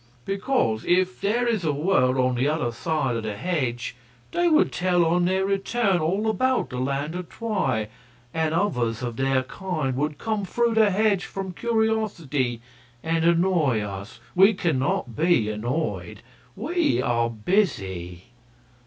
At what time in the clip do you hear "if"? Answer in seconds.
0.87-1.21